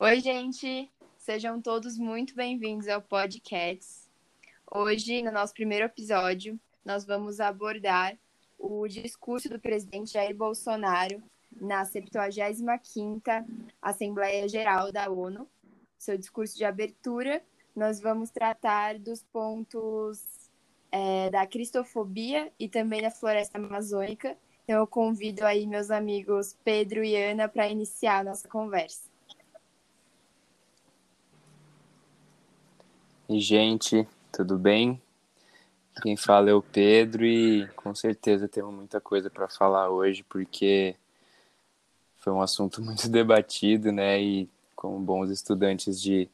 [0.00, 0.88] Oi, gente!
[1.16, 4.08] Sejam todos muito bem-vindos ao Podcasts.
[4.72, 8.16] Hoje, no nosso primeiro episódio, nós vamos abordar
[8.56, 11.20] o discurso do presidente Jair Bolsonaro
[11.60, 13.44] na 75ª
[13.82, 15.48] Assembleia Geral da ONU.
[15.98, 17.42] Seu discurso de abertura,
[17.74, 20.48] nós vamos tratar dos pontos
[20.92, 24.38] é, da cristofobia e também da floresta amazônica.
[24.62, 29.07] Então, eu convido aí meus amigos Pedro e Ana para iniciar a nossa conversa.
[33.30, 35.02] E, gente, tudo bem?
[36.00, 40.96] Quem fala é o Pedro e com certeza temos muita coisa para falar hoje, porque
[42.16, 44.18] foi um assunto muito debatido, né?
[44.18, 46.26] E como bons estudantes de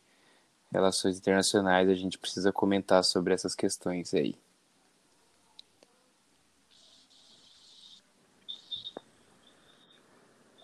[0.70, 4.36] relações internacionais, a gente precisa comentar sobre essas questões aí.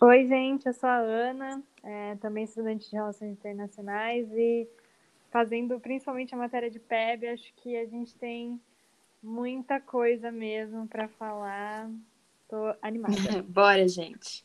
[0.01, 4.69] Oi, gente, eu sou a Ana, é, também estudante de Relações Internacionais e
[5.31, 8.61] fazendo principalmente a matéria de PEB, acho que a gente tem
[9.23, 11.91] muita coisa mesmo para falar.
[12.49, 13.15] Tô animada.
[13.49, 14.45] Bora, gente.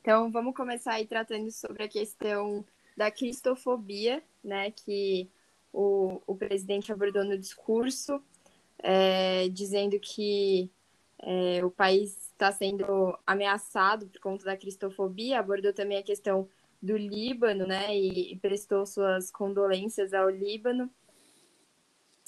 [0.00, 2.64] Então, vamos começar aí tratando sobre a questão
[2.96, 5.28] da cristofobia, né, que
[5.72, 8.22] o, o presidente abordou no discurso,
[8.78, 10.70] é, dizendo que
[11.18, 16.48] é, o país está sendo ameaçado por conta da cristofobia, abordou também a questão
[16.84, 20.90] do Líbano, né, e, prestou suas condolências ao Líbano.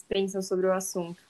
[0.09, 1.21] Pensam sobre o assunto?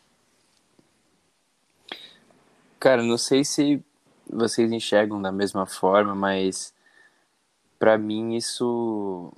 [2.78, 3.82] Cara, não sei se
[4.30, 6.72] vocês enxergam da mesma forma, mas
[7.80, 9.32] para mim isso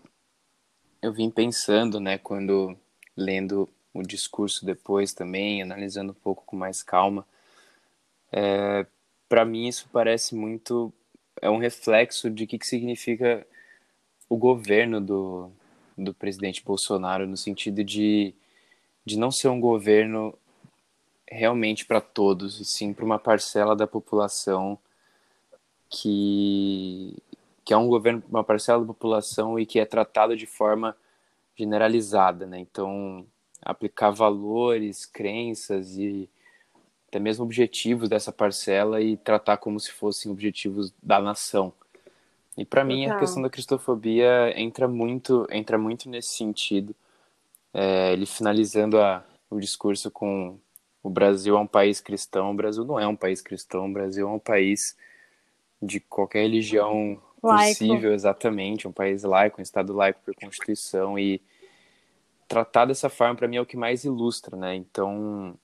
[1.00, 2.76] eu vim pensando, né, quando
[3.16, 7.24] lendo o discurso depois também, analisando um pouco com mais calma.
[8.30, 8.84] É,
[9.28, 10.92] para mim isso parece muito
[11.40, 13.46] é um reflexo de que que significa
[14.28, 15.50] o governo do,
[15.96, 18.34] do presidente Bolsonaro no sentido de,
[19.04, 20.34] de não ser um governo
[21.30, 24.78] realmente para todos, e sim para uma parcela da população
[25.90, 27.16] que,
[27.64, 30.96] que é um governo para uma parcela da população e que é tratado de forma
[31.56, 32.58] generalizada, né?
[32.58, 33.26] Então,
[33.62, 36.28] aplicar valores, crenças e
[37.08, 41.72] até mesmo objetivos dessa parcela e tratar como se fossem objetivos da nação.
[42.58, 46.92] E para mim a questão da cristofobia entra muito, entra muito nesse sentido.
[47.72, 50.58] É, ele finalizando a, o discurso com
[51.00, 54.28] o Brasil é um país cristão, o Brasil não é um país cristão, o Brasil
[54.28, 54.96] é um país
[55.80, 57.78] de qualquer religião laico.
[57.78, 61.40] possível, exatamente, um país laico, um estado laico por constituição e
[62.48, 64.74] tratar dessa forma para mim é o que mais ilustra, né?
[64.74, 65.56] Então,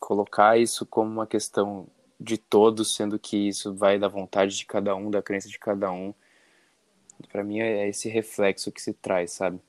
[0.00, 1.86] colocar isso como uma questão
[2.18, 5.92] de todos, sendo que isso vai da vontade de cada um, da crença de cada
[5.92, 6.14] um.
[7.28, 9.60] Para mim é esse reflexo que se traz, sabe?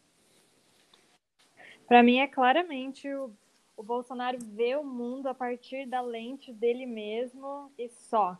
[1.88, 3.32] Para mim é claramente o,
[3.76, 8.38] o Bolsonaro vê o mundo a partir da lente dele mesmo e só.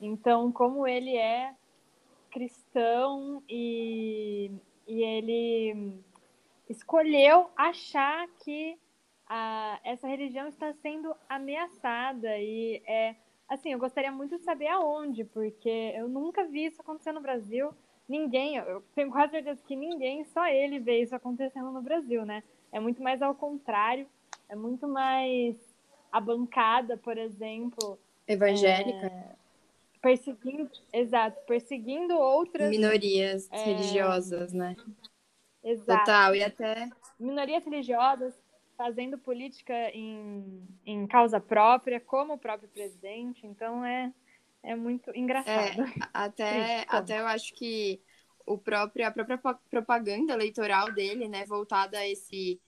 [0.00, 1.54] Então, como ele é
[2.30, 4.50] cristão e,
[4.86, 5.98] e ele
[6.68, 8.78] escolheu achar que
[9.26, 13.16] a, essa religião está sendo ameaçada e é
[13.48, 17.72] assim, eu gostaria muito de saber aonde, porque eu nunca vi isso acontecer no Brasil.
[18.08, 22.42] Ninguém, eu tenho quase certeza que ninguém, só ele vê isso acontecendo no Brasil, né?
[22.70, 24.06] É muito mais ao contrário,
[24.48, 25.56] é muito mais
[26.12, 29.34] a bancada, por exemplo, evangélica, é,
[30.00, 34.76] perseguindo, exato, perseguindo outras minorias é, religiosas, né?
[35.64, 36.04] Exato.
[36.04, 38.34] Total, e até minorias religiosas,
[38.76, 44.12] fazendo política em, em causa própria, como o próprio presidente, então é,
[44.66, 45.82] é muito engraçado.
[45.82, 48.00] É, até, até eu acho que
[48.44, 49.38] o próprio, a própria
[49.70, 52.60] propaganda eleitoral dele, né, voltada a esse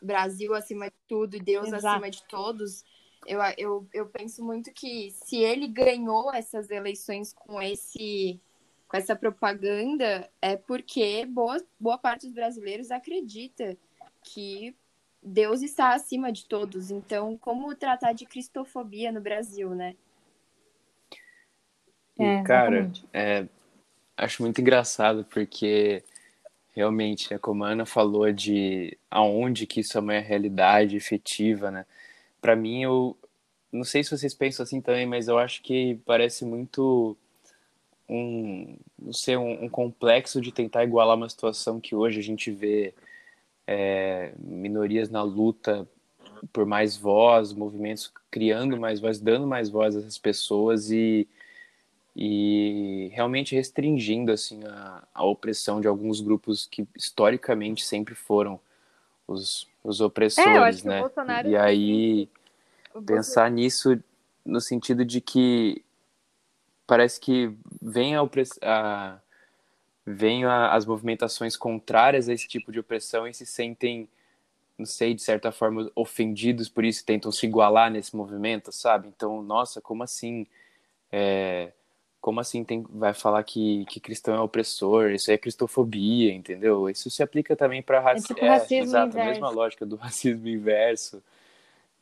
[0.00, 1.86] Brasil acima de tudo e Deus Exato.
[1.86, 2.84] acima de todos,
[3.26, 8.40] eu, eu, eu penso muito que se ele ganhou essas eleições com esse
[8.86, 13.76] com essa propaganda é porque boa, boa parte dos brasileiros acredita
[14.22, 14.74] que
[15.22, 16.90] Deus está acima de todos.
[16.90, 19.94] Então, como tratar de cristofobia no Brasil, né?
[22.18, 23.46] E, é, cara, é,
[24.16, 26.02] acho muito engraçado porque
[26.74, 31.86] realmente, né, como a Ana falou de aonde que isso é uma realidade efetiva, né?
[32.40, 33.16] Para mim, eu
[33.72, 37.16] não sei se vocês pensam assim também, mas eu acho que parece muito
[38.08, 42.50] um, não sei, um, um complexo de tentar igualar uma situação que hoje a gente
[42.50, 42.94] vê
[43.66, 45.86] é, minorias na luta
[46.52, 51.28] por mais voz, movimentos criando mais voz, dando mais voz a essas pessoas e,
[52.20, 58.58] e realmente restringindo assim a, a opressão de alguns grupos que historicamente sempre foram
[59.24, 61.00] os, os opressores, é, né?
[61.48, 62.28] E aí
[63.06, 64.02] pensar nisso
[64.44, 65.84] no sentido de que
[66.88, 68.28] parece que vem a,
[68.62, 69.18] a
[70.04, 74.08] vem a, as movimentações contrárias a esse tipo de opressão e se sentem
[74.76, 79.08] não sei, de certa forma ofendidos por isso, tentam se igualar nesse movimento, sabe?
[79.08, 80.46] Então, nossa, como assim?
[81.10, 81.72] É,
[82.20, 85.10] como assim tem, vai falar que, que cristão é opressor?
[85.10, 86.88] Isso é cristofobia, entendeu?
[86.90, 88.84] Isso se aplica também para raci é tipo é, racismo.
[88.84, 89.28] Exato, inverso.
[89.28, 91.22] a mesma lógica do racismo inverso,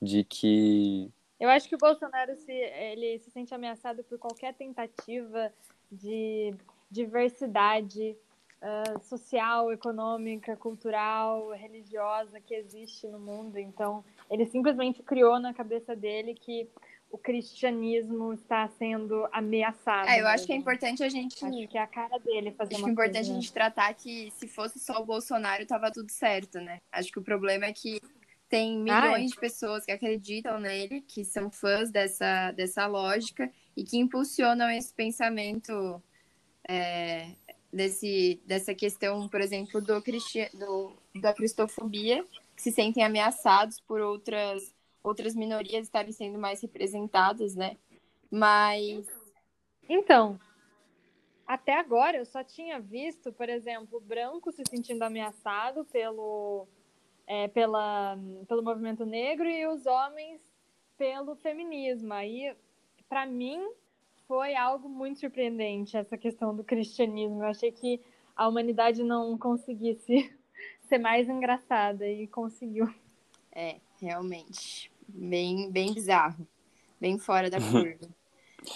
[0.01, 1.11] de que.
[1.39, 5.53] Eu acho que o Bolsonaro se, ele se sente ameaçado por qualquer tentativa
[5.93, 6.55] de
[6.91, 8.17] diversidade
[8.63, 13.59] uh, social, econômica, cultural, religiosa que existe no mundo.
[13.59, 16.69] Então, ele simplesmente criou na cabeça dele que
[17.17, 20.07] o cristianismo está sendo ameaçado.
[20.07, 21.43] É, eu acho que é importante a gente.
[21.43, 23.33] Acho que é a cara dele fazer acho uma que é importante coisa.
[23.33, 26.81] a gente tratar que se fosse só o Bolsonaro, tava tudo certo, né?
[26.93, 28.01] Acho que o problema é que
[28.51, 29.27] tem milhões Ai.
[29.27, 34.93] de pessoas que acreditam nele, que são fãs dessa, dessa lógica e que impulsionam esse
[34.93, 36.03] pensamento
[36.69, 37.31] é,
[37.73, 42.23] desse, dessa questão, por exemplo, do, cristi do, da cristofobia,
[42.55, 44.76] que se sentem ameaçados por outras
[45.07, 47.77] outras minorias estarem sendo mais representadas, né?
[48.31, 49.07] Mas.
[49.89, 50.39] Então,
[51.47, 56.67] até agora eu só tinha visto, por exemplo, o branco se sentindo ameaçado pelo,
[57.25, 58.19] é, pela,
[58.49, 60.41] pelo movimento negro e os homens
[60.99, 62.13] pelo feminismo.
[62.13, 62.57] Aí,
[63.09, 63.65] para mim,
[64.27, 67.45] foi algo muito surpreendente essa questão do cristianismo.
[67.45, 68.01] Eu achei que
[68.35, 70.35] a humanidade não conseguisse
[70.89, 72.93] ser mais engraçada e conseguiu.
[73.53, 76.47] É, realmente bem, bem bizarro,
[77.01, 78.09] bem fora da curva.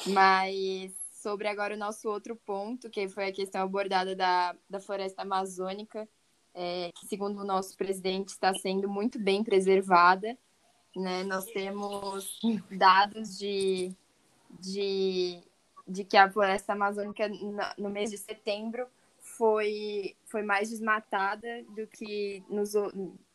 [0.06, 5.23] Mas sobre agora o nosso outro ponto, que foi a questão abordada da, da floresta
[5.23, 6.09] amazônica,
[6.55, 10.37] é, que segundo o nosso presidente está sendo muito bem preservada.
[10.97, 11.23] Né?
[11.25, 12.41] Nós temos
[12.71, 13.94] dados de,
[14.59, 15.41] de,
[15.87, 17.29] de que a floresta amazônica
[17.79, 18.87] no mês de setembro
[19.21, 22.75] foi, foi mais desmatada do que nos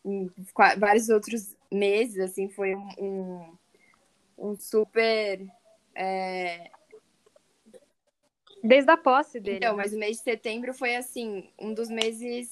[0.06, 0.32] em
[0.78, 3.58] vários outros meses, assim, foi um, um,
[4.38, 5.46] um super.
[5.96, 6.70] É...
[8.64, 9.58] Desde a posse dele.
[9.58, 9.84] Então, né?
[9.84, 12.50] mas o mês de setembro foi, assim, um dos meses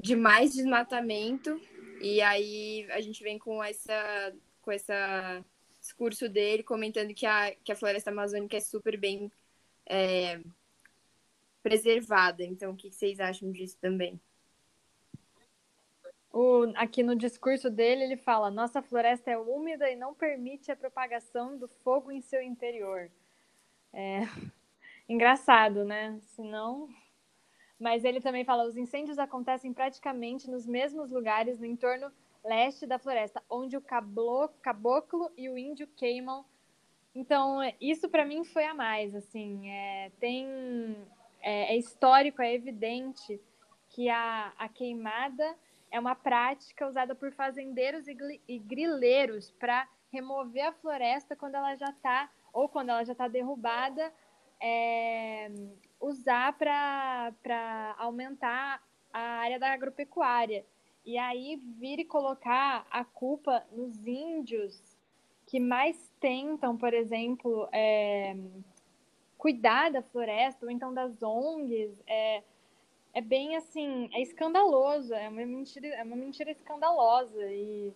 [0.00, 1.60] de mais desmatamento.
[2.00, 4.32] E aí a gente vem com essa
[4.62, 5.44] com essa
[5.80, 9.30] discurso dele comentando que a, que a floresta amazônica é super bem
[9.84, 10.40] é,
[11.60, 12.44] preservada.
[12.44, 14.20] Então, o que vocês acham disso também?
[16.32, 20.76] O, aqui no discurso dele, ele fala: nossa floresta é úmida e não permite a
[20.76, 23.10] propagação do fogo em seu interior.
[23.92, 24.20] É
[25.08, 26.18] engraçado, né?
[26.34, 26.88] Senão.
[27.78, 32.10] Mas ele também fala: os incêndios acontecem praticamente nos mesmos lugares no entorno
[32.42, 36.44] leste da floresta, onde o caboclo e o índio queimam.
[37.14, 39.14] Então, isso para mim foi a mais.
[39.14, 40.96] Assim, é, tem,
[41.42, 43.38] é, é histórico, é evidente
[43.90, 45.54] que a, a queimada
[45.92, 51.90] é uma prática usada por fazendeiros e grileiros para remover a floresta quando ela já
[51.90, 54.12] está ou quando ela já está derrubada,
[54.60, 55.50] é,
[56.00, 60.64] usar para aumentar a área da agropecuária.
[61.04, 64.96] E aí vir e colocar a culpa nos índios
[65.46, 68.34] que mais tentam, por exemplo, é,
[69.36, 72.42] cuidar da floresta, ou então das ONGs, é,
[73.14, 77.92] é bem assim, é escandaloso, é uma mentira, é uma mentira escandalosa e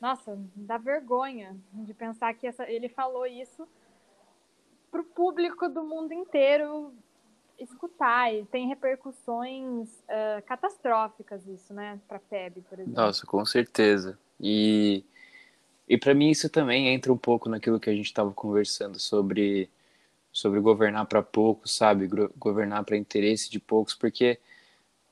[0.00, 3.68] nossa, dá vergonha de pensar que essa, ele falou isso
[4.90, 6.92] para o público do mundo inteiro
[7.58, 12.94] escutar e tem repercussões uh, catastróficas isso, né, para FEB, por exemplo.
[13.00, 14.18] Nossa, com certeza.
[14.40, 15.04] E
[15.88, 19.68] e para mim isso também entra um pouco naquilo que a gente estava conversando sobre
[20.32, 22.08] sobre governar para poucos, sabe?
[22.38, 24.38] Governar para interesse de poucos, porque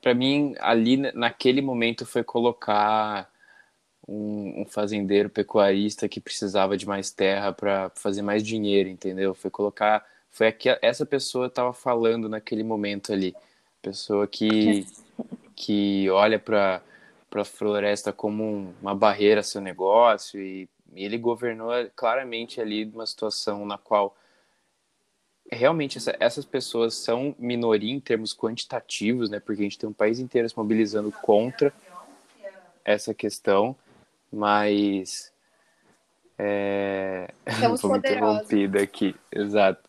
[0.01, 3.29] para mim, ali naquele momento foi colocar
[4.07, 9.33] um, um, fazendeiro pecuarista que precisava de mais terra para fazer mais dinheiro, entendeu?
[9.33, 10.05] Foi colocar.
[10.29, 13.35] Foi aqui, essa pessoa estava falando naquele momento ali.
[13.81, 14.85] Pessoa que,
[15.55, 16.81] que olha para
[17.33, 22.85] a floresta como um, uma barreira a seu negócio e, e ele governou claramente ali
[22.85, 24.15] uma situação na qual
[25.51, 29.39] realmente essa, essas pessoas são minoria em termos quantitativos, né?
[29.39, 31.73] Porque a gente tem um país inteiro se mobilizando contra
[32.85, 33.75] essa questão,
[34.31, 35.31] mas
[36.37, 37.27] É...
[37.45, 39.87] Estamos Fomos interrompida aqui, exato.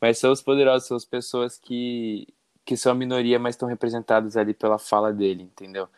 [0.00, 2.28] Mas são os poderosos, são as pessoas que,
[2.64, 5.88] que são a minoria, mas estão representadas ali pela fala dele, entendeu?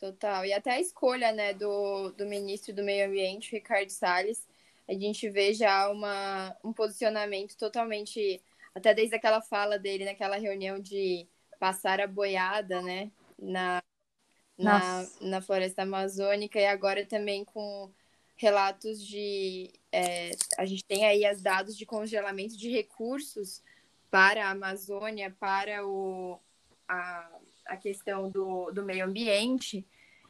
[0.00, 0.44] Total.
[0.44, 4.46] E até a escolha, né, do, do ministro do Meio Ambiente, Ricardo Salles,
[4.88, 8.42] a gente vê já uma, um posicionamento totalmente,
[8.74, 11.26] até desde aquela fala dele naquela reunião de
[11.58, 13.82] passar a boiada, né, na,
[14.58, 17.90] na, na floresta amazônica e agora também com
[18.36, 19.72] relatos de.
[19.92, 23.62] É, a gente tem aí os dados de congelamento de recursos
[24.10, 26.38] para a Amazônia, para o,
[26.88, 27.30] a,
[27.66, 29.86] a questão do, do meio ambiente.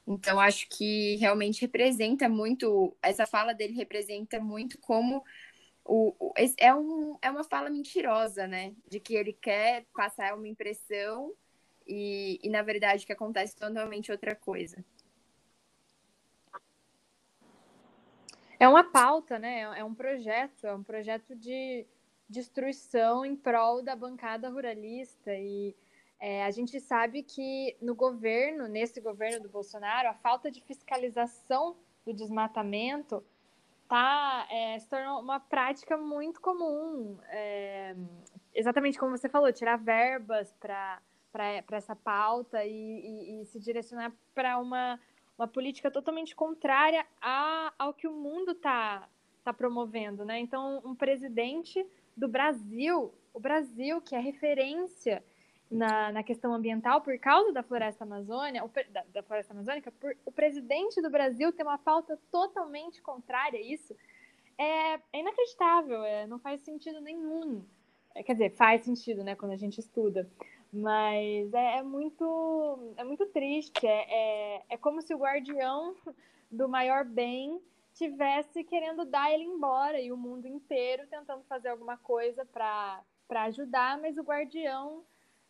[0.07, 5.25] Então, acho que realmente representa muito, essa fala dele representa muito como
[5.85, 8.75] o, o, é, um, é uma fala mentirosa, né?
[8.89, 11.33] De que ele quer passar uma impressão
[11.87, 14.85] e, e na verdade, que acontece totalmente outra coisa.
[18.59, 19.61] É uma pauta, né?
[19.79, 21.87] É um projeto, é um projeto de
[22.29, 25.75] destruição em prol da bancada ruralista e
[26.21, 31.77] é, a gente sabe que no governo, nesse governo do Bolsonaro, a falta de fiscalização
[32.05, 33.25] do desmatamento
[33.89, 37.19] tá, é, se tornou uma prática muito comum.
[37.29, 37.95] É,
[38.55, 41.01] exatamente como você falou, tirar verbas para
[41.73, 44.99] essa pauta e, e, e se direcionar para uma,
[45.37, 49.09] uma política totalmente contrária a, ao que o mundo está
[49.43, 50.25] tá promovendo.
[50.25, 50.39] Né?
[50.39, 51.85] Então, um presidente
[52.17, 55.23] do Brasil, o Brasil, que é referência
[55.71, 60.17] na, na questão ambiental por causa da floresta amazônia, o, da, da, floresta amazônica, por,
[60.25, 63.95] o presidente do Brasil tem uma pauta totalmente contrária a isso,
[64.57, 67.65] é, é inacreditável, é, não faz sentido nenhum.
[68.15, 70.31] É, quer dizer, faz sentido, né, quando a gente estuda,
[70.73, 73.87] mas é, é muito, é muito triste.
[73.87, 74.07] É,
[74.57, 75.95] é, é como se o guardião
[76.51, 77.61] do maior bem
[77.95, 83.03] tivesse querendo dar ele embora e o mundo inteiro tentando fazer alguma coisa para
[83.45, 85.05] ajudar, mas o guardião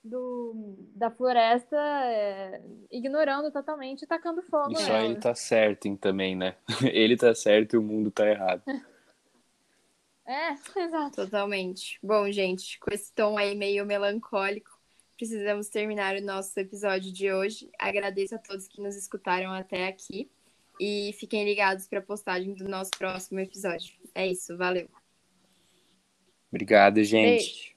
[0.04, 4.72] do, da floresta é, ignorando totalmente e tacando fogo.
[4.72, 6.56] E só ele tá certo hein, também, né?
[6.92, 8.62] Ele tá certo e o mundo tá errado.
[10.26, 11.16] É, exato.
[11.16, 11.98] Totalmente.
[12.02, 14.70] Bom, gente, com esse tom aí meio melancólico,
[15.18, 17.70] precisamos terminar o nosso episódio de hoje.
[17.78, 20.30] Agradeço a todos que nos escutaram até aqui
[20.80, 23.94] e fiquem ligados para a postagem do nosso próximo episódio.
[24.14, 24.88] É isso, valeu.
[26.50, 27.52] Obrigado, gente.
[27.52, 27.73] Beijo.